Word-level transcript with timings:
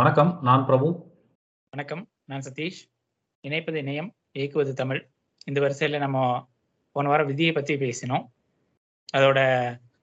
வணக்கம். 0.00 0.38
நான் 0.42 0.66
பிரபு. 0.66 1.06
வணக்கம். 1.70 2.08
நான் 2.24 2.40
சதீஷ். 2.40 2.80
இணைப்பது 3.48 3.78
இணையம், 3.82 4.10
இயக்குவது 4.32 4.74
தமிழ். 4.74 5.08
இந்த 5.44 5.60
வரிசையில 5.60 5.98
நம்ம 5.98 6.48
போன 6.92 7.08
வாரம் 7.08 7.28
விதிய 7.28 7.54
பத்தி 7.54 7.74
பேசினோம். 7.74 8.26
அதோட 9.14 9.40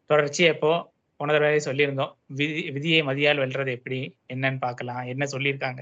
தொடர்ச்சியா 0.10 0.48
இப்போ 0.48 0.94
போன 1.16 1.32
தடவை 1.32 1.60
சொல்லியிருந்தோம். 1.66 2.14
விதி 2.26 2.72
விதியை 2.72 3.02
மதியால் 3.02 3.42
வெல்றது 3.42 3.72
எப்படி? 3.72 4.18
என்னன்னு 4.34 4.58
பார்க்கலாம். 4.60 5.06
என்ன 5.06 5.26
சொல்லியிருக்காங்க? 5.26 5.80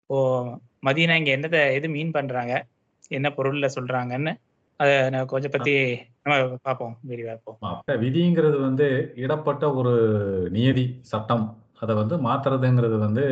இப்போ 0.00 0.42
மதினா 0.86 1.14
இங்க 1.14 1.36
என்னத 1.36 1.72
எது 1.72 1.88
மீன் 1.88 2.10
பண்றாங்க? 2.10 2.66
என்ன 3.08 3.28
பொருள்ல 3.28 3.68
சொல்றாங்கன்னு, 3.74 4.36
அத 4.76 5.08
நான் 5.10 5.26
கொஞ்சம் 5.26 5.50
பத்தி 5.50 5.98
நம்ம 6.22 6.56
பார்ப்போம். 6.62 6.98
விரிவா 7.08 7.26
பார்ப்போம். 7.26 7.58
அப்ப 7.60 7.96
விதிங்கிறது 7.96 8.60
வந்து 8.60 9.12
இடப்பட்ட 9.14 9.74
ஒரு 9.74 10.48
நியதி, 10.50 10.98
சட்டம். 11.00 11.59
அதை 11.82 11.92
வந்து 12.00 12.16
மாற்றுறதுங்கிறது 12.26 12.96
வந்து 13.06 13.24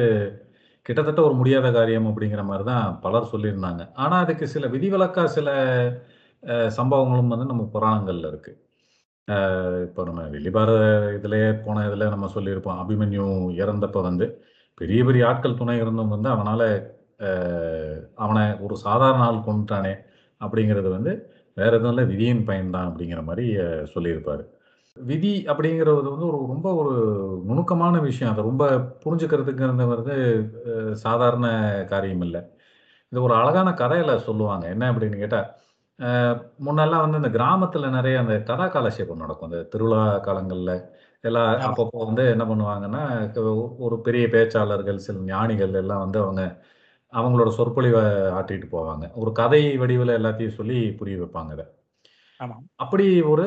கிட்டத்தட்ட 0.87 1.21
ஒரு 1.29 1.35
முடியாத 1.41 1.67
காரியம் 1.77 2.09
அப்படிங்கிற 2.11 2.43
மாதிரி 2.51 2.65
தான் 2.71 2.87
பலர் 3.05 3.31
சொல்லியிருந்தாங்க. 3.33 3.83
ஆனால் 4.03 4.23
அதுக்கு 4.25 4.45
சில 4.55 4.67
விதிவிலக்கா 4.75 5.25
சில 5.37 5.49
சம்பவங்களும் 6.79 7.33
வந்து 7.35 7.51
நம்ம 7.53 7.65
புராணங்களில் 7.75 8.29
இருக்குது 8.33 8.59
இப்போ 9.87 10.01
நம்ம 10.09 10.21
வெளிபார 10.35 10.71
இதுலேயே 11.17 11.49
போன 11.65 11.83
இதில் 11.89 12.13
நம்ம 12.15 12.27
சொல்லியிருப்போம். 12.37 12.79
அபிமன்யு 12.83 13.25
இறந்தப்போ 13.63 14.01
வந்து 14.09 14.27
பெரிய 14.81 15.01
பெரிய 15.09 15.23
ஆட்கள் 15.31 15.59
துணை 15.61 15.77
இருந்தும் 15.83 16.15
வந்து 16.15 16.29
அவனால் 16.35 16.67
அவனை 18.25 18.45
ஒரு 18.65 18.75
சாதாரண 18.87 19.23
ஆள் 19.29 19.47
கொண்டுட்டானே 19.49 19.95
அப்படிங்கிறது 20.41 20.89
வந்து 20.97 21.13
வேற 21.57 21.71
எதுவும் 21.79 21.93
இல்லை 21.95 22.05
விதியின் 22.13 22.47
பயன்தான் 22.49 22.89
அப்படிங்கிற 22.91 23.21
மாதிரி 23.29 23.45
சொல்லியிருப்பாரு. 23.95 24.45
விதி 25.07 25.33
அப்படிங்கிறது 25.51 25.97
வந்து 26.07 26.27
ஒரு 26.31 26.39
ரொம்ப 26.53 26.69
ஒரு 26.81 26.93
நுணுக்கமான 27.45 27.95
விஷயம். 28.05 28.33
அத 28.33 28.43
ரொம்ப 28.43 28.65
புரிஞ்சுக்கிறதுங்கிறது 29.05 29.87
வந்து 29.93 30.17
சாதாரண 31.03 31.47
காரியம் 31.91 32.23
இல்ல. 32.23 32.39
இது 33.13 33.21
ஒரு 33.23 33.35
அழகான 33.37 33.71
கதையில 33.79 34.13
சொல்லுவாங்க. 34.25 34.67
என்ன 34.69 34.93
அப்படின்னு 34.93 35.19
கேட்டா, 35.19 35.41
அ 35.99 36.11
முன்னெல்லாம் 36.67 37.05
வந்து 37.05 37.21
இந்த 37.23 37.33
கிராமத்துல 37.37 37.91
நெறைய 37.95 38.17
அந்த 38.19 38.37
கதா 38.49 38.67
காலட்சேபம் 38.71 39.23
நடக்கும். 39.25 39.51
அந்த 39.51 39.63
திருவிழா 39.73 40.01
காலங்கள்ல 40.27 40.75
எல்லாம். 41.25 41.51
அப்பப்போ 41.69 42.01
வந்து 42.07 42.25
என்ன 42.35 42.45
பண்ணுவாங்கன்னா, 42.51 43.05
ஒரு 43.87 43.97
பெரிய 44.07 44.27
பேச்சாளர்கள், 44.35 45.01
சில 45.07 45.19
ஞானிகள் 45.31 45.75
எல்லாம் 45.83 46.05
வந்து 46.07 46.21
அவங்க 46.25 46.45
அவங்களோட 47.13 47.51
சொற்பொழிவ 47.57 47.99
ஆற்றிட்டு 48.37 48.69
போவாங்க. 48.73 49.05
ஒரு 49.19 49.33
கதை 49.35 49.63
வடிவில 49.81 50.17
எல்லாத்தையும் 50.21 50.59
சொல்லி 50.59 50.79
புரிய 50.99 51.17
வைப்பாங்க 51.21 51.53
அத. 51.57 51.65
அப்படி 52.77 53.05
ஒரு 53.31 53.45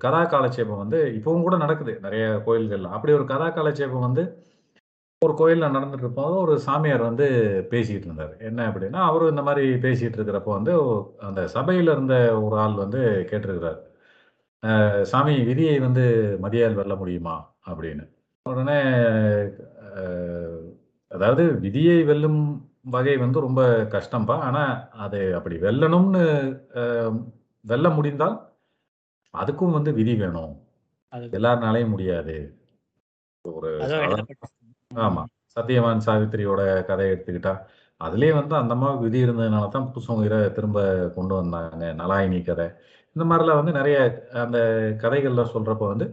கதா 0.00 0.22
காலட்சேபம் 0.24 0.82
வந்து 0.82 0.98
இப்பவும் 1.18 1.44
கூட 1.44 1.56
நடக்குது 1.56 1.92
நிறைய 2.02 2.24
கோயில்கள்ல. 2.46 2.90
அப்படி 2.90 3.12
ஒரு 3.14 3.26
கதா 3.26 3.48
காலட்சேபம் 3.50 4.06
வந்து 4.06 4.22
ஒரு 5.22 5.34
கோயில்ல 5.38 5.68
நடந்துட்டு 5.70 6.06
இருப்போம் 6.06 6.36
ஒரு 6.42 6.54
சாமியார் 6.66 7.02
வந்து 7.02 7.26
பேசிட்டு 7.72 8.06
இருந்தார் 8.06 8.34
என்ன 8.42 8.60
அப்படின்னா, 8.68 9.00
அவரும் 9.08 9.32
இந்த 9.32 9.42
மாதிரி 9.42 9.66
பேசிட்டு 9.84 10.18
இருக்கிறப்போ 10.18 10.52
வந்து 10.56 10.74
அந்த 11.28 11.42
சபையில 11.54 11.94
இருந்த 11.94 12.16
ஒரு 12.42 12.56
ஆள் 12.58 12.76
வந்து 12.84 13.00
கேட்டிருக்கிறார் 13.30 13.80
சாமி 15.10 15.34
விதியை 15.48 15.76
வந்து 15.80 16.04
மதியால் 16.42 16.78
வெல்ல 16.80 16.94
முடியுமா?" 16.96 17.36
அப்படின்னு. 17.68 18.04
உடனே 18.46 18.78
அதாவது 21.10 21.44
விதியை 21.60 21.98
வெல்லும் 22.04 22.40
வகை 22.88 23.16
வந்து 23.18 23.38
ரொம்ப 23.40 23.62
கஷ்டம்பா. 23.92 24.36
ஆனா, 24.42 24.64
அது 24.98 25.20
அப்படி 25.36 25.56
வெல்லணும்னு 25.60 26.24
வெல்ல 27.64 27.88
முடிந்தால், 27.96 28.36
அதுக்கும் 29.34 29.76
வந்து 29.78 29.90
விதி 29.98 30.14
வேணும். 30.22 30.54
எல்லார்னாலயும் 31.32 31.92
முடியாது. 31.94 32.36
ஒரு 33.44 33.70
ஆமா. 34.90 35.22
சத்தியவான் 35.56 36.04
சாவித்திரியோட 36.06 36.60
கதைய 36.88 37.14
எடுத்துக்கிட்டா, 37.14 37.54
அதிலேயே 38.00 38.32
வந்து 38.38 38.54
அந்த 38.60 38.72
அம்மாவுக்கு 38.76 39.06
விதி 39.08 39.20
இருந்ததுனால 39.26 39.68
தான் 39.74 39.88
உயிர 40.20 40.36
திரும்ப 40.56 40.78
கொண்டு 41.18 41.34
வந்தாங்க. 41.40 41.84
நலாயினி 42.02 42.40
கதை. 42.44 42.66
இந்த 43.16 43.24
மாரிலாம் 43.30 43.60
வந்து 43.60 43.74
நெறைய 43.78 43.98
அந்த 44.44 44.58
கதைகள்ல 45.04 45.44
சொல்றப்போ 45.54 45.88
வந்து, 45.92 46.06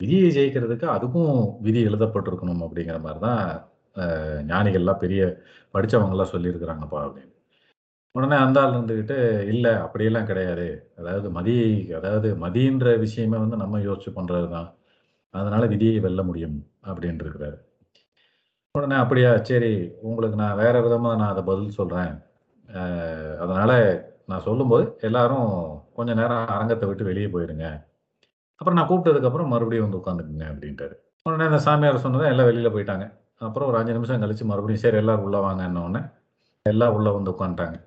விதியை 0.00 0.28
ஜெயிக்கிறதுக்கு 0.36 0.86
அதுக்கும் 0.96 1.34
விதி 1.66 1.80
எழுதப்பட்டிருக்கணும் 1.90 2.64
அப்படிங்கிற 2.66 2.98
மாரி 3.06 3.20
தான் 3.26 3.42
ஞானிகள்லாம் 4.50 5.02
பெரிய 5.04 5.22
படிச்சவங்கலாம் 5.74 6.32
சொல்லியிருக்கிறாங்கப்பா 6.34 7.00
அப்படின்னு. 7.06 7.31
உடனே 8.14 8.36
அந்த 8.42 8.56
ஆள் 8.62 8.72
இருந்துகிட்டு, 8.72 9.16
"இல்ல 9.52 9.66
அப்படியெல்லாம் 9.84 10.28
கிடையாது. 10.30 10.66
அதாவது 11.00 11.28
மதி 11.36 11.56
அதாவது 11.98 12.28
மதின்ற 12.42 12.86
விஷயமே 13.04 13.38
வந்து 13.38 13.56
நம்ம 13.62 13.80
யோசிச்சு 13.84 14.10
பண்ணுறது 14.16 14.48
தான். 14.50 14.68
அதனால 15.34 15.62
விதியை 15.72 15.98
வெல்ல 16.06 16.22
முடியும்." 16.28 16.58
அப்படின்னு 16.86 17.24
இருக்கிறாரு. 17.24 17.58
உடனே 18.74 18.96
அப்படியா 19.02 19.30
சரி, 19.46 19.72
உங்களுக்கு 20.08 20.36
நான் 20.38 20.58
வேற 20.60 20.76
விதமா 20.84 21.10
நான் 21.14 21.32
அத 21.32 21.42
பதில் 21.48 21.76
சொல்றேன். 21.76 22.12
அ 22.68 22.82
அதனால 23.44 23.72
நான் 24.28 24.46
சொல்லும்போது 24.46 24.84
எல்லாரும் 25.08 25.48
கொஞ்ச 25.96 26.10
நேரம் 26.20 26.52
அரங்கத்த 26.54 26.84
விட்டு 26.88 27.04
வெளிய 27.08 27.28
போயிருங்க. 27.32 27.66
அப்புறம் 28.60 28.78
நான் 28.78 28.90
கூப்பிட்டதுக்கப்புறம் 28.90 29.52
மறுபடியும் 29.52 29.86
வந்து 29.86 30.00
உட்காந்துக்குங்க 30.00 30.46
அப்படின்ட்டாரு. 30.52 30.94
உடனே 31.26 31.46
அந்த 31.50 31.60
சாமியார் 31.66 32.04
சொன்னதும் 32.04 32.32
எல்லாம் 32.32 32.48
வெளியில 32.50 32.70
போயிட்டாங்க. 32.74 33.06
அப்புறம் 33.40 33.68
ஒரு 33.70 33.78
5 33.78 33.96
நிமிஷம் 33.96 34.22
கழிச்சு 34.22 34.44
மறுபடியும் 34.48 34.84
சரி 34.84 35.00
எல்லாரும் 35.02 35.26
உள்ள 35.26 35.38
வாங்கன்ன 35.46 35.82
உடனே, 35.86 36.02
எல்லாம் 36.66 36.94
உள்ள 36.96 37.08
வந்து 37.14 37.32
உட்காந்துட்டாங்க. 37.34 37.78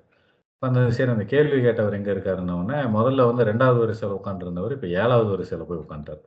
வந்து 0.62 0.80
சரி 0.96 1.10
அந்த 1.14 1.24
கேள்வி 1.32 1.58
கேட்டவர் 1.64 1.96
எங்க 1.98 2.10
இருக்காருன்ன 2.14 2.54
உடனே, 2.60 2.78
முதல்ல 2.94 3.26
வந்து 3.30 3.42
2வது 3.44 3.78
வரிசையில 3.82 4.16
உட்கார்ந்திருந்தவரு, 4.18 4.76
இப்ப 4.78 4.88
7வது 4.96 5.28
வரிசையில 5.34 5.64
போய் 5.68 5.82
உட்காந்துட்டாரு. 5.82 6.22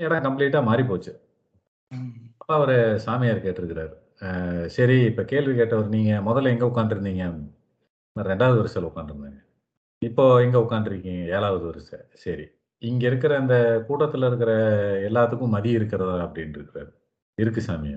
இடம் 0.00 0.24
கம்ப்ளீட்டா 0.26 0.60
மாறி 0.68 0.84
போச்சு. 0.90 1.12
அப்ப 2.40 2.52
அவரு 2.58 2.76
சாமியார் 3.06 3.44
கேட்டிருக்கிறாரு. 3.44 3.94
சரி 4.76 4.98
இப்ப 5.10 5.22
கேள்வி 5.32 5.54
கேட்டவர் 5.60 5.94
நீங்க 5.96 6.12
முதல்ல 6.28 6.52
எங்க 6.54 6.66
உட்கார்ந்திருந்தீங்க? 6.70 7.24
நான் 8.16 8.30
2வது 8.32 8.60
வரிசையில 8.62 8.90
உட்கார்ந்திருந்தேங்க. 8.90 9.40
இப்போ 10.02 10.24
எங்க 10.46 10.58
உட்கார்ந்திருக்கீங்க? 10.64 11.22
7வது 11.32 11.66
வரிசை. 11.70 11.98
சரி. 12.24 12.46
இங்க 12.82 13.04
இருக்கிற 13.10 13.32
அந்த 13.42 13.56
கூட்டத்துல 13.88 14.28
இருக்கிற 14.30 14.52
எல்லாத்துக்கும் 15.08 15.54
மதி 15.56 15.70
இருக்கிறதா? 15.78 16.16
அப்படின்னு 16.26 16.56
இருக்கிறாரு. 16.58 16.90
இருக்கு 17.38 17.62
சாமி. 17.62 17.92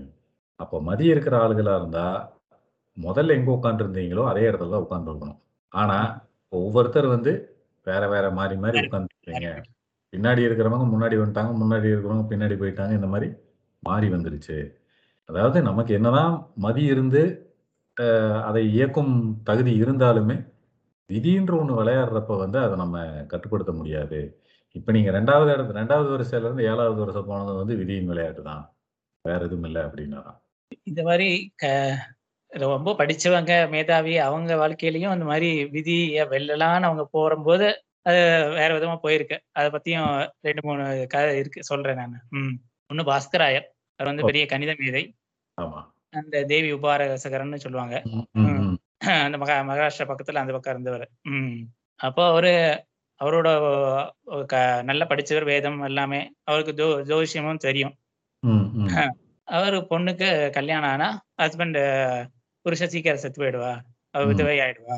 அப்போ 0.60 0.78
மதி 0.90 1.06
இருக்கிற 1.14 1.36
ஆளுகளா 1.44 1.76
இருந்தா, 1.82 2.08
முதல்ல 2.98 3.36
எங்க 3.40 3.50
உட்காந்துருந்தீங்களோ 3.58 4.24
அதே 4.32 4.44
இடத்துல 4.50 4.74
தான் 4.74 4.86
உட்காந்துருக்கணும் 4.88 5.40
ஆனால் 5.72 6.10
ஒவ்வொருத்தர் 6.54 7.08
வந்து 7.16 7.32
வேற 7.88 8.04
வேற 8.14 8.26
மாறி 8.40 8.56
மாறி 8.64 8.80
உட்காந்துருக்கீங்க 8.86 9.52
பின்னாடி 10.14 10.42
இருக்கிறவங்க 10.48 10.86
முன்னாடி 10.94 11.16
வந்துட்டாங்க. 11.20 11.52
முன்னாடி 11.62 11.88
இருக்கிறவங்க 11.92 12.26
பின்னாடி 12.32 12.56
போயிட்டாங்க. 12.62 12.94
இந்த 13.00 13.08
மாதிரி 13.14 13.28
மாறி 13.84 14.08
வந்துருச்சு. 14.14 14.58
அதாவது 15.30 15.58
நமக்கு 15.70 15.92
என்னதான் 15.98 16.34
மதி 16.66 16.84
இருந்து, 16.94 17.22
அதை 18.50 18.62
இயக்கும் 18.74 19.14
தகுதி 19.50 19.74
இருந்தாலுமே, 19.84 20.38
விதின்ற 21.10 21.54
ஒண்ணு 21.62 21.80
விளையாடுறப்ப 21.80 22.38
வந்து 22.44 22.60
அதை 22.66 22.76
நம்ம 22.84 22.98
கட்டுப்படுத்த 23.34 23.74
முடியாது. 23.80 24.20
இப்ப 24.76 24.92
நீங்க 24.98 25.12
2வது 25.18 25.52
இடத்து 25.56 25.80
2வது 25.80 26.12
வரிசையில 26.16 26.48
இருந்து 26.48 26.68
7வது 26.72 27.02
வரிசை 27.04 27.24
போனது 27.30 27.56
வந்து 27.62 27.80
விதியின் 27.82 28.12
விளையாட்டு 28.12 28.44
தான். 28.50 28.64
வேற 29.26 29.42
எதுவும் 29.50 29.68
இல்லை 29.70 29.84
அப்படின்னா 29.88 30.22
இந்த 30.88 31.02
மாதிரி 31.08 31.30
க 31.62 31.66
ரொம்ப 32.54 32.90
படிச்சவங்க, 32.98 33.54
மேதாவி 33.70 34.14
அவங்க 34.20 34.52
வாழ்க்கையிலயும் 34.58 35.14
அந்த 35.14 35.26
மாரி 35.26 35.50
விதிய 35.72 36.26
வெல்லலாம்னு 36.32 36.88
அவங்க 36.90 37.04
போறம்போது, 37.12 37.68
அது 38.06 38.20
வேற 38.56 38.70
விதமா 38.78 38.96
போயிருக்கு. 39.04 39.38
அத 39.52 39.66
பத்தியும் 39.70 40.10
2, 40.44 40.62
3 40.64 40.84
கதை 41.08 41.38
இருக்கு. 41.38 41.62
சொல்றேன் 41.64 42.00
நானு. 42.02 42.18
ம். 42.40 42.56
ஒண்ணு 42.90 43.04
பாஸ்கராயர். 43.10 43.68
அவர் 44.00 44.10
வந்து. 44.12 44.28
பெரிய 44.30 44.46
கணித 44.48 44.74
மேதை. 44.80 45.04
அந்த 46.14 46.38
தேவி 46.46 46.70
உபாரகசகரன்னு 46.74 47.64
சொல்லுவாங்க. 47.66 47.96
அந்த 49.22 49.38
மகா 49.38 49.56
மகாராஷ்டிரா 49.70 50.08
பக்கத்துல 50.10 50.42
அந்த 50.44 50.54
பக்கம் 50.54 50.74
இருந்தவரு. 50.76 51.06
ம். 51.32 51.56
அப்போ 52.00 52.24
அவரு 52.28 52.54
அவரோட 53.22 53.50
க 54.48 54.56
நல்லா 54.84 55.06
படிச்சவர் 55.08 55.46
வேதம் 55.48 55.80
எல்லாமே. 55.84 56.22
அவருக்கு 56.46 56.74
ஜோ 56.76 56.88
ஜோசியமும் 57.10 57.66
தெரியும். 57.66 57.96
அவரு 59.48 59.78
பொண்ணுக்கு 59.92 60.28
கல்யாணம் 60.52 60.92
ஆனா, 60.92 61.10
ஹஸ்பண்ட் 61.42 61.80
புருஷன் 62.62 62.90
சீக்கிரம் 62.90 63.18
செத்து 63.18 63.44
போயிடுவா. 63.44 63.82
அவ. 64.10 64.26
விதவை 64.26 64.60
ஆயிடுவா. 64.60 64.98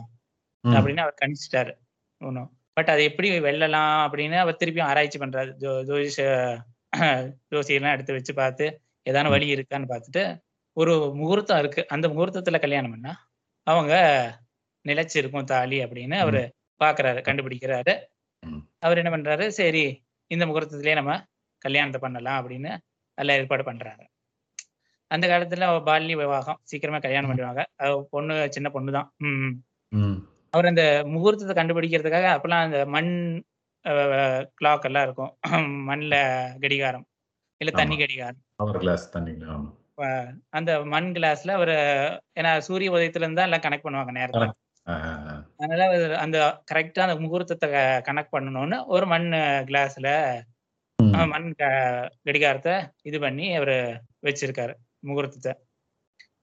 அப்படின்னு 0.63 0.98
அவர் 0.98 1.15
கணிச்சுட்டாரு. 1.21 1.74
ஒண்ணும். 2.18 2.57
பட் 2.74 2.89
அத 2.89 3.01
எப்படி 3.01 3.39
வெல்லலாம் 3.39 4.07
அப்படின்னு 4.07 4.38
அவர் 4.38 4.57
திருப்பியும் 4.65 4.81
ஆராய்ச்சி 4.81 5.19
பண்றாரு. 5.19 5.51
ஜோ 5.51 5.69
ஜோதிஷ 5.69 6.57
ஜோசியெல்லாம் 7.51 7.92
எடுத்து 7.92 8.13
வச்சு 8.13 8.33
பார்த்து, 8.33 8.81
ஏதான. 9.10 9.30
வழி 9.30 9.54
இருக்கான்னு 9.54 9.88
பார்த்துட்டு, 9.88 10.39
ஒரு 10.74 11.12
முகூர்த்தம் 11.15 11.60
இருக்கு. 11.60 11.86
அந்த 11.88 12.07
முகூர்த்தத்துல 12.07 12.60
கல்யாணம் 12.60 12.89
பண்ணா, 12.89 13.30
அவங்க 13.63 13.94
நிலைச்சிருக்கும் 14.88 15.44
தாலி 15.44 15.83
அப்படின்னு 15.83 16.18
அவரு 16.18 16.54
ம். 16.77 16.83
பார்க்குறாரு, 16.83 17.21
கண்டுபிடிக்கிறாரு. 17.21 18.00
அவரு 18.80 19.04
என்ன 19.04 19.18
பண்றாரு, 19.18 19.48
சரி 19.48 20.04
இந்த 20.27 20.45
முகூர்த்தத்திலேயே 20.45 20.94
நம்ம 20.94 21.24
கல்யாணத்த 21.57 22.00
பண்ணலாம் 22.00 22.50
அப்படின்னு 22.50 22.77
எல்லாம் 23.13 23.38
ஏற்பாடு 23.38 23.63
பண்றாங்க. 23.63 24.07
அந்த 25.13 25.27
காலத்துல 25.27 25.63
பால்ய 25.86 26.15
விவாகம். 26.15 26.60
சீக்கிரமா 26.63 27.00
கல்யாணம். 27.00 27.38
அவ 27.75 28.07
பொண்ணு 28.10 28.48
சின்ன 28.51 28.69
பொண்ணு 28.69 28.92
தான். 28.92 29.10
அவர் 30.54 30.65
அந்த 30.65 30.83
முகூர்த்தத்த 31.06 31.54
கண்டுபிடிக்கிறதுக்காக 31.54 32.27
அப்பலாம் 32.36 32.63
அந்த 32.63 32.86
மண் 32.86 33.12
கிளாக் 34.62 34.86
எல்லாம் 34.86 35.04
இருக்கும். 35.04 35.31
மண்ல 35.89 36.13
கடிகாரம். 36.62 37.06
இல்ல 37.62 37.71
தண்ணி. 37.71 37.98
கடிகாரம். 37.98 38.39
அந்த 40.50 40.71
மண் 40.86 41.12
கிளாஸ்ல 41.16 41.51
அவரு 41.51 41.75
ஏன்னா 42.39 42.57
சூரிய 42.59 42.92
உதயத்துல 42.92 43.24
இருந்து 43.24 43.42
எல்லாம் 43.42 43.59
கனெக்ட் 43.59 43.86
பண்ணுவாங்க 43.88 44.13
நேரத்த. 44.13 44.39
கரெக்ட். 44.39 44.59
ஆ, 44.88 44.94
ஆ, 45.01 45.12
ஆ. 45.27 45.33
அதனால 45.57 45.81
அது 45.88 46.18
அந்த 46.18 46.38
கரெக்ட்டா 46.71 47.00
அந்த 47.00 47.16
முகூர்த்தத்த 47.18 47.66
கனெக்ட் 48.07 48.33
பண்ணணும்னு 48.38 48.77
ஒரு 48.86 49.06
மண் 49.06 49.27
கிளாஸ்ல. 49.69 50.07
மண் 51.27 51.54
கடிகாரத்த 52.25 52.69
இது 53.01 53.19
பண்ணி 53.19 53.56
அவரு 53.56 53.75
வச்சிருக்காரு, 54.21 54.74
முகூர்த்தத்த. 55.03 55.50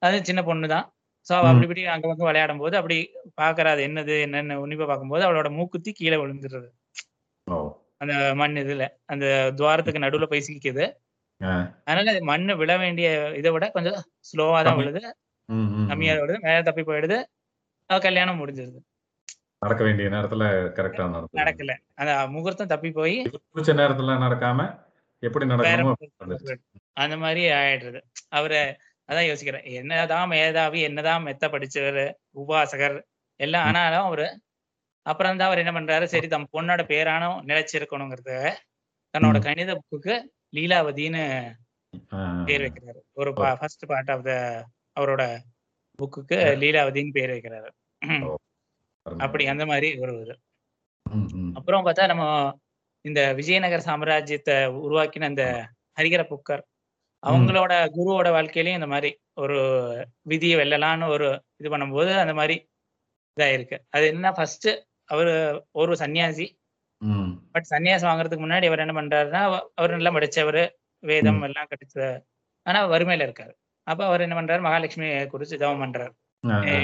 அது 0.01 0.17
சின்ன 0.25 0.41
பொண்ணு 0.45 0.67
தான். 0.73 0.87
ஸோ 1.27 1.33
அவ 1.35 1.45
ம். 1.45 1.49
அப்படி 1.51 1.67
இப்படி 1.67 1.83
அங்க 1.93 2.07
வந்து 2.09 2.27
விளையாடும்போது, 2.27 2.75
அப்படி 2.79 2.97
பார்க்குறா 3.39 3.71
அது 3.75 3.83
என்னது 3.89 4.15
என்னன்னு 4.27 4.55
உன்னிப்பா 4.63 4.87
பார்க்கும்போது, 4.87 5.25
அவளோட 5.27 5.49
மூக்குத்தி 5.57 5.91
கீழ 5.95 6.13
விழுந்துருது. 6.21 6.69
ஓ! 7.47 7.57
அந்த 8.01 8.13
மண் 8.39 8.55
இதுல. 8.61 8.83
அந்த 9.11 9.25
துவாரத்துக்கு 9.57 10.03
நடுவுல 10.03 10.27
போய் 10.31 10.45
சிக்கிக்குது. 10.47 10.85
அதனால 11.87 12.01
மண்ணு 12.29 12.53
விழ 12.61 12.71
வேண்டிய 12.81 13.07
இத 13.39 13.49
விட 13.53 13.65
கொஞ்சம் 13.73 13.99
ஸ்லோவா 14.29 14.61
தான். 14.63 14.79
விழுது. 14.79 15.01
கம்மியா. 15.89 16.15
விழுது. 16.17 16.37
மேல 16.45 16.59
தப்பி 16.69 16.85
போயிடுது. 16.87 17.19
அவ 17.89 17.99
கல்யாணம் 18.01 18.41
முடிஞ்சிருது. 18.41 18.79
நடக்க 19.61 19.81
வேண்டிய 19.87 20.07
நேரத்துல 20.13 20.45
கரெக்ட்டா 20.77 21.05
நடந்தது. 21.09 21.29
நடக்கல. 21.39 21.71
அந்த 21.99 22.11
முகூர்த்தம் 22.33 22.71
தப்பி 22.73 22.89
போய் 22.93 23.15
புடிச்ச 23.47 23.71
நேரத்துல 23.75 24.15
நடக்காம, 24.23 24.59
எப்படி 25.23 25.45
நடக்கணுமோ. 25.51 25.93
அந்த 26.97 27.15
மாரி 27.17 27.43
ஆயிடுறது. 27.53 27.99
அவரு 28.29 28.59
அதான் 29.09 29.27
யோசிக்கிறேன். 29.27 29.65
என்னதான் 29.73 30.27
மேதாவி, 30.27 30.79
என்னதான் 30.81 31.23
மெத்த 31.23 31.47
படிச்சவரு, 31.47 32.05
உபாசகர் 32.37 32.97
எல்லாம். 33.39 33.65
ஆனாலும் 33.67 34.05
அவரு 34.05 34.27
அப்புறம் 35.05 35.37
தான் 35.37 35.47
அவர் 35.47 35.61
என்ன 35.63 35.71
பண்றாரு, 35.71 36.05
சரி 36.05 36.27
தம் 36.27 36.49
பொண்ணோட 36.53 36.81
பேரானும் 36.91 37.37
நிலைச்சிருக்கணுங்கிறதுக்காக, 37.49 38.49
தன்னோட. 39.13 39.37
கணித 39.41 39.71
புக்குக்கு 39.79 40.15
லீலாவதின்னு 40.55 41.23
பேர். 42.45 42.63
வைக்கிறாரு. 42.63 42.99
ஒரு 43.13 43.29
ஃபர்ஸ்ட் 43.59 43.85
பார்ட் 43.87 44.11
ஆஃப் 44.11 44.23
த 44.23 44.31
அவரோட 44.99 45.23
புக்குக்கு. 45.99 46.37
லீலாவதின்னு 46.61 47.15
பேர் 47.17 47.31
வைக்கிறாரு. 47.31 47.69
அப்படி. 49.19 49.43
அந்த 49.47 49.65
மாரி 49.65 49.89
ஒரு 49.99 50.13
இது. 50.21 50.35
அப்புறம் 51.53 51.85
பார்த்தா 51.85 52.05
நம்ம 52.07 52.25
இந்த 53.05 53.21
விஜயநகர 53.33 53.81
சாம்ராஜ்யத்த 53.85 54.51
உருவாக்கின 54.83 55.29
அந்த. 55.31 55.43
ஹரிகர 55.97 56.23
புக்கர். 56.29 56.61
அவங்களோட 57.27 57.73
குருவோட 57.97 58.29
வாழ்க்கையிலயும் 58.29 58.73
இந்த 58.73 58.87
மாரி 58.87 59.19
ஒரு 59.33 59.59
விதிய 60.29 60.57
வெல்லலான்னு 60.57 61.07
ஒரு 61.07 61.43
இது 61.55 61.77
பண்ணும்போது, 61.77 62.17
அந்த 62.17 62.33
மாரி 62.33 62.69
இதாயிருக்கு. 63.37 63.77
அது 63.89 64.07
என்ன 64.07 64.31
ஃபர்ஸ்ட் 64.31 64.67
அவரு 65.05 65.65
ஒரு 65.71 65.93
சன்னியாசி. 65.93 66.47
பட் 67.51 67.65
சன்னியாசம் 67.69 68.09
வாங்குறதுக்கு 68.09 68.43
முன்னாடி 68.43 68.65
அவர் 68.65 68.79
என்ன 68.79 69.01
பண்றாருன்னா, 69.01 69.59
அவரு 69.75 69.97
நல்லா 69.97 70.19
படிச்சவரு. 70.19 70.69
வேதம். 70.99 71.41
எல்லாம் 71.41 71.67
கிடைச்ச 71.67 72.21
ஆனா 72.61 72.89
வறுமையில 72.89 73.25
இருக்காரு. 73.27 73.53
அப்ப 73.83 74.05
அவர் 74.05 74.21
என்ன 74.21 74.41
பண்றாரு, 74.41 74.61
மகாலட்சுமிய 74.61 75.27
குறிச்சு 75.33 75.57
தவம் 75.57 75.81
பண்றாரு. 75.81 76.11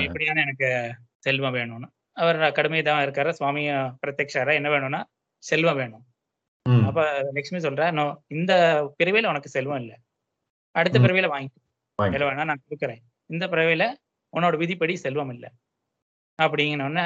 எப்படியான 0.08 0.38
எனக்கு 0.42 0.96
செல்வம் 1.18 1.54
வேணும்னு. 1.54 1.88
அவர் 2.12 2.52
கடுமை 2.52 2.82
தவம் 2.82 3.04
இருக்காரு. 3.04 3.30
சுவாமியும் 3.30 3.98
பிரத்யக்ஷாரா 4.08 4.54
என்ன 4.54 4.70
வேணும்னா, 4.70 5.08
செல்வம் 5.38 5.76
வேணும். 5.76 6.06
அப்ப 6.86 7.30
லட்சுமி 7.34 7.62
சொல்றா, 7.62 7.92
"நோ 7.92 8.22
இந்த 8.28 8.54
பிறவியில 9.04 9.28
உனக்கு 9.28 9.50
செல்வம் 9.50 9.80
இல்ல. 9.80 9.98
அடுத்த. 10.78 10.98
பிறவியில 11.00 11.28
வாங்கிக்கோ. 11.34 11.62
வேணா 12.26 12.46
நான் 12.46 12.64
குடுக்குறேன். 12.66 13.02
இந்த 13.30 13.46
பிறவியில 13.48 13.86
உன்னோட 14.34 14.56
விதிப்படி 14.58 14.96
செல்வம் 14.98 15.32
இல்ல." 15.32 15.46
அப்படிங்கனோனே, 16.40 17.06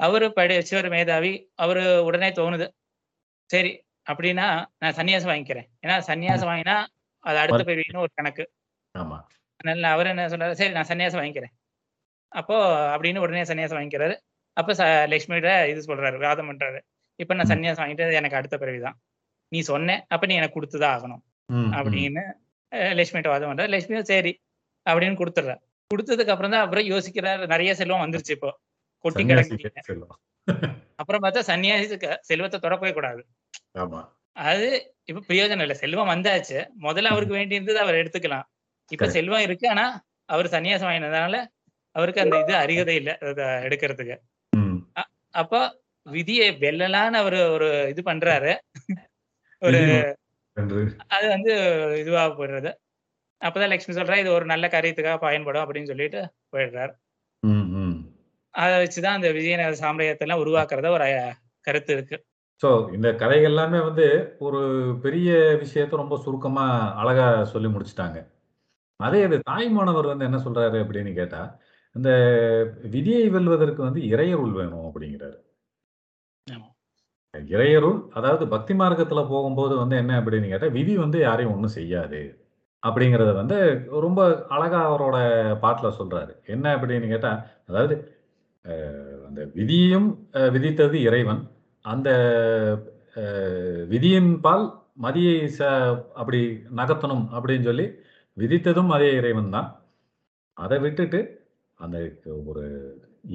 அவரு 0.00 0.26
படிச்சவரு 0.36 0.90
மேதாவி. 0.90 1.32
அவரு 1.56 1.84
உடனே 2.04 2.30
தோணுது. 2.32 2.66
சரி 3.50 3.72
அப்படின்னா 4.06 4.48
நான் 4.78 4.96
சன்னியாசம் 4.96 5.32
வாங்கிக்கிறேன். 5.32 5.68
ஏன்னா. 5.84 5.96
சன்னியாசம் 6.08 6.50
வாங்கினா, 6.52 6.76
அது 7.24 7.38
அடுத்த 7.38 7.62
பிறவின்னு 7.64 7.98
ஒரு 7.98 8.12
கணக்கு. 8.14 8.44
அதனால 9.60 9.88
அவரு 9.88 10.08
என்ன 10.08 10.28
சொல்றாரு, 10.28 10.52
சரி 10.52 10.72
நான் 10.72 10.88
சன்னியாசம் 10.88 11.22
வாங்கிக்கிறேன். 11.22 11.54
அப்போ 12.32 12.56
அப்படின்னு 12.96 13.18
உடனே 13.18 13.42
சன்னியாசம் 13.42 13.78
வாங்கிக்கிறாரு. 13.78 14.16
அப்ப 14.56 14.72
ச 14.74 14.82
லட்சுமிகிட்ட 15.12 15.52
இது 15.68 15.80
சொல்றாரு, 15.88 16.18
வாதம் 16.18 16.50
பண்றாரு. 16.50 16.80
இப்ப 17.20 17.34
நான். 17.34 17.46
சன்னியாசம் 17.46 17.84
வாங்கிட்டு 17.84 18.14
எனக்கு 18.14 18.36
அடுத்த 18.36 18.56
பிறவி 18.58 18.80
தான். 18.80 18.98
நீ 19.52 19.60
சொன்ன, 19.64 20.06
அப்ப 20.08 20.26
நீ 20.26 20.34
எனக்கு 20.34 20.54
குடுத்து 20.54 20.78
தான் 20.80 20.94
ஆகணும். 20.96 21.22
அப்படின்னு 21.72 22.24
லட்சுமிகிட்ட 22.94 23.28
வாதம் 23.28 23.50
பண்றாரு. 23.50 23.72
லட்சுமியும் 23.72 24.08
சரி 24.08 24.32
அப்படின்னு 24.86 25.16
குடுத்துடுறா. 25.16 25.56
குடுத்ததுக்கு 25.90 26.28
அப்புறம் 26.28 26.50
தான் 26.50 26.64
அப்புறம் 26.64 26.86
யோசிக்கிறாரு. 26.86 27.46
நெறைய 27.48 27.72
செல்வம் 27.72 28.04
வந்துருச்சு 28.04 28.30
இப்போ. 28.30 28.50
கொட்டி. 29.04 29.24
செல்வம். 29.82 30.18
அப்புறம் 30.96 31.22
பார்த்தா 31.22 31.42
சன்னியாசிக்கு 31.46 32.08
செல்வத்த 32.28 32.60
தொடவே 32.60 32.92
கூடாது. 32.92 33.22
அது 34.46 34.68
இப்ப 35.04 35.22
பிரயோஜனம் 35.28 35.62
இல்ல. 35.62 35.74
செல்வம் 35.76 36.10
வந்தாச்சு. 36.10 36.58
முதல்ல. 36.82 37.10
அவருக்கு 37.12 37.36
வேண்டியிருந்தது 37.36 37.80
அவர் 37.84 37.96
எடுத்துக்கலாம். 37.96 38.46
இப்ப. 38.90 39.08
செல்வம் 39.08 39.40
இருக்கு. 39.40 39.68
ஆனா, 39.70 39.86
அவரு 40.28 40.48
சன்னியாசம் 40.48 40.90
வாங்கினதுனால, 40.90 41.36
அவருக்கு 41.96 42.20
அந்த 42.20 42.36
இது 42.38 42.54
அருகதை 42.56 42.96
இல்ல. 42.96 43.10
எடுக்கறதுக்கு. 43.66 44.16
அப்போ 45.34 45.60
விதிய 46.06 46.42
வெல்லலான்னு 46.62 47.18
அவரு 47.22 47.52
ஒரு 47.52 47.68
இது 47.90 48.02
பண்றாரு. 48.04 48.52
ஒரு 49.62 49.80
அது 51.08 51.28
வந்து 51.28 51.52
இதுவா 51.98 52.26
போயிடுறது. 52.30 52.70
அப்பதான் 53.40 53.68
லட்சுமி 53.68 53.94
சொல்றா, 53.98 54.16
"இது 54.16 54.32
ஒரு 54.32 54.44
நல்ல 54.44 54.66
காரியத்துக்காக 54.66 55.18
பயன்படும்." 55.18 55.64
அப்படின்னு 55.64 55.84
சொல்லிட்டு 55.84 56.20
போயிடுறார். 56.52 56.92
ம், 57.42 57.66
ம். 57.78 57.96
அத 58.54 58.78
வச்சு 58.78 59.02
தான் 59.02 59.14
அந்த 59.14 59.32
விஜயநகர 59.32 59.76
சாம்ராஜ்யத்தெல்லாம் 59.80 60.42
உருவாக்குறதா 60.44 60.90
ஒரு 60.90 61.08
கருத்து 61.64 61.92
இருக்கு. 61.92 62.16
ஸோ, 62.62 62.94
இந்த 62.94 63.14
கதை 63.14 63.42
எல்லாமே 63.42 63.80
வந்து 63.80 64.06
ஒரு 64.38 64.60
பெரிய 65.02 65.30
விஷயத்த 65.62 65.96
ரொம்ப 65.96 66.16
சுருக்கமா 66.18 66.66
அழகா 66.96 67.44
சொல்லி 67.44 67.68
முடிச்சுட்டாங்க. 67.68 68.18
அதே 69.00 69.22
இது 69.22 69.38
தாய்மானவர் 69.50 70.06
வந்து 70.06 70.24
என்ன 70.24 70.38
சொல்றாரு 70.38 70.78
அப்படின்னு 70.82 71.14
கேட்டா, 71.14 71.42
இந்த 71.94 72.10
விதியை 72.90 73.28
வெல்வதற்கு 73.28 73.82
வந்து 73.82 74.00
இறையருள் 74.06 74.52
வேணும் 74.52 74.86
அப்படிங்கிறாரு. 74.86 75.36
இறையருள் 77.52 77.98
அதாவது 78.18 78.44
பக்தி 78.54 78.74
மார்க்கத்தில் 78.80 79.30
போகும்போது 79.32 79.74
வந்து 79.82 79.96
என்ன 80.02 80.12
அப்படின்னு 80.20 80.50
கேட்டால் 80.52 80.74
விதி 80.78 80.94
வந்து 81.04 81.18
யாரையும் 81.26 81.54
ஒன்றும் 81.54 81.76
செய்யாது. 81.78 82.20
அப்படிங்கிறத 82.82 83.32
வந்து 83.40 83.58
ரொம்ப 84.06 84.20
அழகாக 84.54 84.88
அவரோட 84.88 85.16
பாட்டில் 85.62 85.96
சொல்கிறாரு 85.98 86.32
என்ன 86.54 86.66
அப்படின்னு 86.76 87.06
கேட்டால் 87.12 87.40
அதாவது 87.68 87.94
அந்த 89.28 89.40
விதியையும் 89.58 90.08
விதித்தது 90.54 90.96
இறைவன். 91.08 91.42
அந்த 91.84 92.10
விதியின் 93.92 93.92
விதியின்பால் 93.92 94.64
மதியை 95.04 95.38
ச 95.56 95.60
அப்படி 96.20 96.40
நகர்த்தணும் 96.80 97.24
அப்படின்னு 97.36 97.68
சொல்லி 97.68 97.86
விதித்ததும் 98.36 98.90
அதே 98.96 99.08
இறைவன் 99.18 99.52
தான். 99.54 99.68
அதை 100.56 100.76
விட்டுட்டு, 100.84 101.20
அந்த 101.78 101.98
ஒரு 102.50 102.64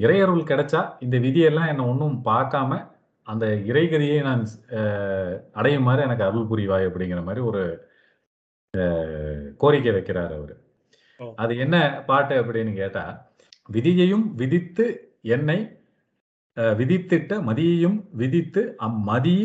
இறையருள் 0.04 0.50
கிடைச்சா, 0.52 0.82
இந்த 1.06 1.16
விதியெல்லாம் 1.26 1.70
என்னை 1.72 1.86
ஒன்றும் 1.92 2.18
பார்க்காம, 2.30 2.72
அந்த 3.30 3.46
இறைகதியை 3.70 4.20
நான் 4.24 4.44
ஸ் 4.46 4.58
அ 4.74 4.82
அடையுமாறு 5.56 6.02
எனக்கு 6.04 6.26
அருள் 6.26 6.50
புரிவாய் 6.52 6.88
அப்படிங்கிற 6.90 7.22
மாரி 7.24 7.42
ஒரு 7.50 7.62
கோரிக்கை 9.60 9.92
வைக்கிறாரு 9.92 10.34
அவரு. 10.36 10.56
அது 11.38 11.54
என்ன 11.58 11.76
பாட்டு 12.08 12.36
அப்படின்னு 12.42 12.74
கேட்டா, 12.76 13.04
"விதியையும் 13.70 14.26
விதித்து 14.36 14.86
என்னை 15.36 15.60
விதித்திட்ட 16.76 17.34
மதியையும் 17.48 17.98
விதித்து 18.14 18.62
அம்மதி 18.88 19.38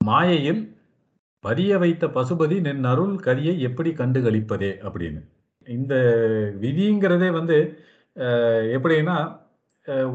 மாயையில் 0.00 0.62
பதிய 1.44 1.72
வைத்த 1.78 2.04
பசுபதி 2.10 2.56
நின் 2.60 2.84
அருள் 2.86 3.14
கதியை 3.26 3.54
எப்படி 3.68 3.90
கண்டு 3.94 4.20
களிப்பதே" 4.22 4.72
அப்படின்னு. 4.84 5.20
இந்த 5.66 5.94
விதிங்கிறதே 6.62 7.30
வந்து 7.32 7.58
எப்படின்னா, 8.76 9.16